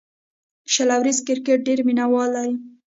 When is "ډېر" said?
1.67-1.79